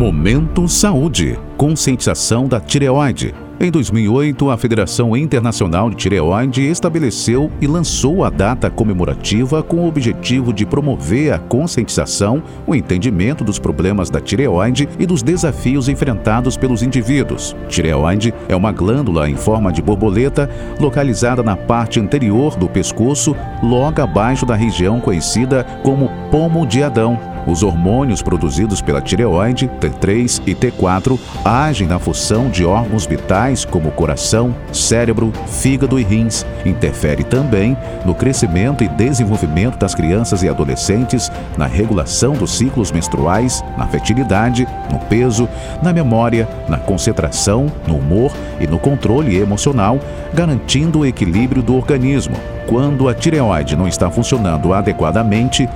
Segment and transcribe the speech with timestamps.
[0.00, 1.38] Momento Saúde.
[1.58, 3.34] Conscientização da tireoide.
[3.60, 9.86] Em 2008, a Federação Internacional de Tireoide estabeleceu e lançou a data comemorativa com o
[9.86, 16.56] objetivo de promover a conscientização, o entendimento dos problemas da tireoide e dos desafios enfrentados
[16.56, 17.54] pelos indivíduos.
[17.68, 20.48] Tireoide é uma glândula em forma de borboleta
[20.80, 27.20] localizada na parte anterior do pescoço, logo abaixo da região conhecida como pomo de Adão.
[27.50, 33.90] Os hormônios produzidos pela tireoide, T3 e T4, agem na função de órgãos vitais como
[33.90, 36.46] coração, cérebro, fígado e rins.
[36.64, 43.64] Interfere também no crescimento e desenvolvimento das crianças e adolescentes, na regulação dos ciclos menstruais,
[43.76, 45.48] na fertilidade, no peso,
[45.82, 49.98] na memória, na concentração, no humor e no controle emocional,
[50.32, 52.36] garantindo o equilíbrio do organismo.
[52.68, 55.68] Quando a tireoide não está funcionando adequadamente,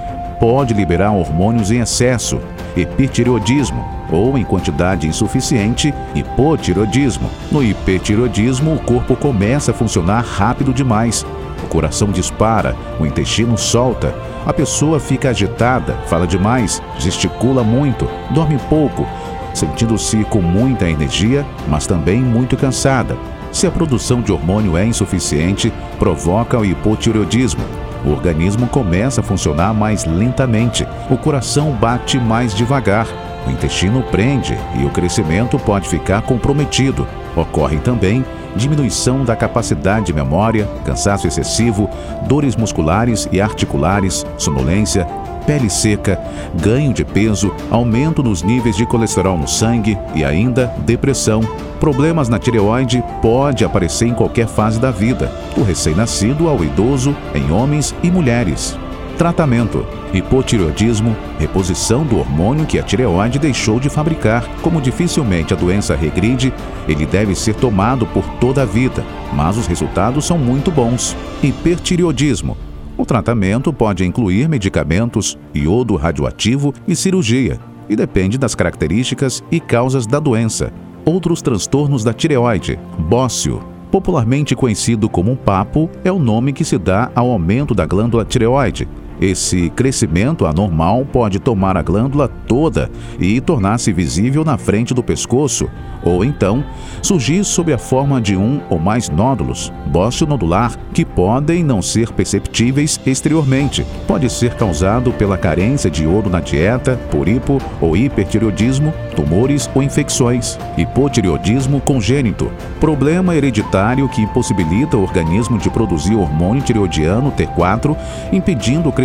[0.44, 2.38] pode liberar hormônios em excesso,
[2.76, 7.30] hipertireoidismo, ou em quantidade insuficiente, hipotireoidismo.
[7.50, 11.24] No hipertireoidismo, o corpo começa a funcionar rápido demais.
[11.62, 18.58] O coração dispara, o intestino solta, a pessoa fica agitada, fala demais, gesticula muito, dorme
[18.68, 19.06] pouco,
[19.54, 23.16] sentindo-se com muita energia, mas também muito cansada.
[23.50, 27.64] Se a produção de hormônio é insuficiente, provoca o hipotireoidismo,
[28.04, 33.06] o organismo começa a funcionar mais lentamente, o coração bate mais devagar,
[33.46, 37.06] o intestino prende e o crescimento pode ficar comprometido.
[37.36, 38.24] Ocorre também
[38.56, 41.90] diminuição da capacidade de memória, cansaço excessivo,
[42.28, 45.06] dores musculares e articulares, sonolência,
[45.46, 46.20] pele seca,
[46.54, 51.40] ganho de peso, aumento nos níveis de colesterol no sangue e ainda depressão.
[51.78, 57.52] Problemas na tireoide pode aparecer em qualquer fase da vida, do recém-nascido ao idoso, em
[57.52, 58.76] homens e mulheres.
[59.18, 64.48] Tratamento: hipotireoidismo, reposição do hormônio que a tireoide deixou de fabricar.
[64.62, 66.52] Como dificilmente a doença regride,
[66.88, 71.16] ele deve ser tomado por toda a vida, mas os resultados são muito bons.
[71.42, 72.56] Hipertireoidismo
[72.96, 80.06] o tratamento pode incluir medicamentos, iodo radioativo e cirurgia, e depende das características e causas
[80.06, 80.72] da doença.
[81.04, 87.10] Outros transtornos da tireoide, bócio, popularmente conhecido como papo, é o nome que se dá
[87.14, 88.88] ao aumento da glândula tireoide,
[89.20, 95.68] esse crescimento anormal pode tomar a glândula toda e tornar-se visível na frente do pescoço,
[96.02, 96.64] ou então
[97.00, 102.12] surgir sob a forma de um ou mais nódulos, bócio nodular, que podem não ser
[102.12, 103.86] perceptíveis exteriormente.
[104.06, 109.82] Pode ser causado pela carência de iodo na dieta, por hipo ou hipertireoidismo, tumores ou
[109.82, 110.58] infecções.
[110.76, 112.50] Hipotireoidismo congênito,
[112.80, 117.96] problema hereditário que impossibilita o organismo de produzir hormônio tireoidiano T4,
[118.32, 119.03] impedindo o crescimento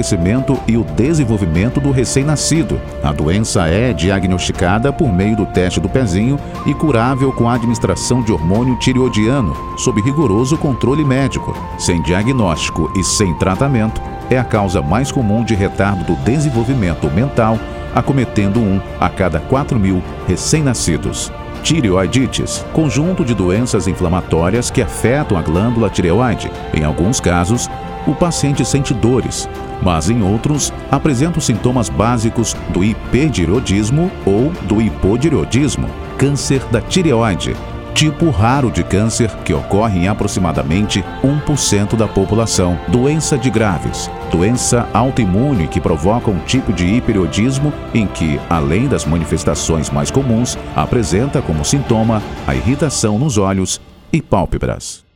[0.68, 2.80] e o desenvolvimento do recém-nascido.
[3.04, 8.22] A doença é diagnosticada por meio do teste do pezinho e curável com a administração
[8.24, 11.56] de hormônio tireoidiano, sob rigoroso controle médico.
[11.78, 17.58] Sem diagnóstico e sem tratamento, é a causa mais comum de retardo do desenvolvimento mental,
[17.94, 21.32] acometendo um a cada 4 mil recém-nascidos.
[21.64, 26.52] Tireoidites, conjunto de doenças inflamatórias que afetam a glândula tireoide.
[26.74, 27.70] Em alguns casos,
[28.08, 29.48] o paciente sente dores,
[29.82, 35.88] mas em outros apresenta os sintomas básicos do hipertireoidismo ou do hipotireoidismo,
[36.18, 37.56] câncer da tireoide,
[38.00, 44.88] tipo raro de câncer que ocorre em aproximadamente 1% da população, doença de Graves, doença
[44.94, 51.42] autoimune que provoca um tipo de hipereodismo em que, além das manifestações mais comuns, apresenta
[51.42, 53.82] como sintoma a irritação nos olhos
[54.14, 55.09] e pálpebras.